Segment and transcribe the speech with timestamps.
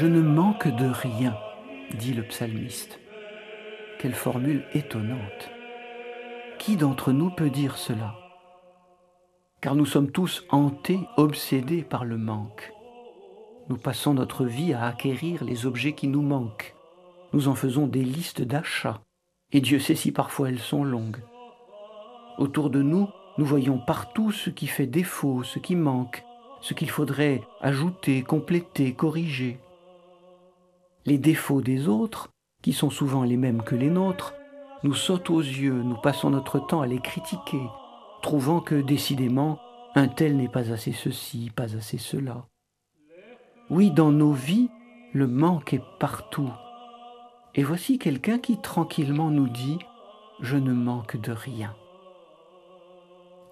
[0.00, 1.36] Je ne manque de rien,
[1.98, 3.00] dit le psalmiste.
[3.98, 5.50] Quelle formule étonnante.
[6.60, 8.14] Qui d'entre nous peut dire cela?
[9.60, 12.72] Car nous sommes tous hantés, obsédés par le manque.
[13.68, 16.76] Nous passons notre vie à acquérir les objets qui nous manquent.
[17.32, 19.00] Nous en faisons des listes d'achats,
[19.50, 21.24] et Dieu sait si parfois elles sont longues.
[22.38, 26.22] Autour de nous, nous voyons partout ce qui fait défaut, ce qui manque,
[26.60, 29.58] ce qu'il faudrait ajouter, compléter, corriger.
[31.08, 32.28] Les défauts des autres,
[32.60, 34.34] qui sont souvent les mêmes que les nôtres,
[34.82, 37.62] nous sautent aux yeux, nous passons notre temps à les critiquer,
[38.20, 39.58] trouvant que décidément
[39.94, 42.44] un tel n'est pas assez ceci, pas assez cela.
[43.70, 44.68] Oui, dans nos vies,
[45.14, 46.52] le manque est partout.
[47.54, 49.78] Et voici quelqu'un qui tranquillement nous dit⁇
[50.40, 51.68] Je ne manque de rien⁇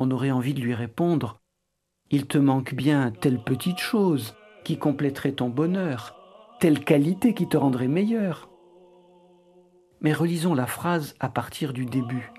[0.00, 1.34] On aurait envie de lui répondre⁇
[2.10, 6.16] Il te manque bien telle petite chose qui compléterait ton bonheur,
[6.64, 8.48] telle qualité qui te rendrait meilleur.
[10.00, 12.32] Mais relisons la phrase à partir du début.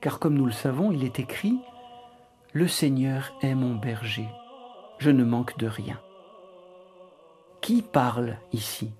[0.00, 1.54] Car comme nous le savons, il est écrit⁇
[2.52, 4.28] Le Seigneur est mon berger,
[4.98, 5.94] je ne manque de rien⁇
[7.60, 8.92] qui parle ici?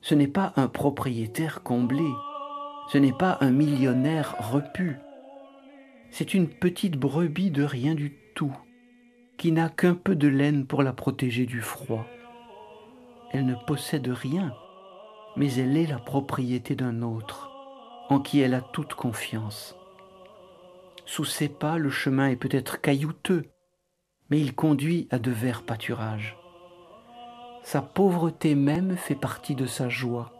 [0.00, 2.10] Ce n'est pas un propriétaire comblé,
[2.88, 4.96] ce n'est pas un millionnaire repu,
[6.10, 8.56] c'est une petite brebis de rien du tout,
[9.38, 12.08] qui n'a qu'un peu de laine pour la protéger du froid.
[13.32, 14.54] Elle ne possède rien,
[15.36, 17.50] mais elle est la propriété d'un autre,
[18.08, 19.74] en qui elle a toute confiance.
[21.06, 23.46] Sous ses pas, le chemin est peut-être caillouteux,
[24.30, 26.36] mais il conduit à de verts pâturages.
[27.62, 30.32] Sa pauvreté même fait partie de sa joie,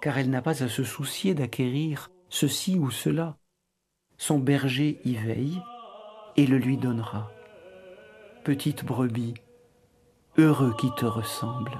[0.00, 3.36] car elle n'a pas à se soucier d'acquérir ceci ou cela.
[4.18, 5.60] Son berger y veille
[6.36, 7.30] et le lui donnera.
[8.44, 9.34] Petite brebis,
[10.40, 11.72] heureux qui te ressemble.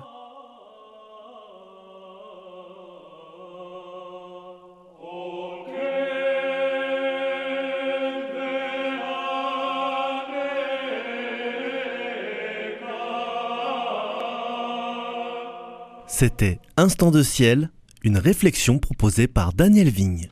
[16.07, 17.71] C'était Instant de ciel,
[18.03, 20.29] une réflexion proposée par Daniel Vigne.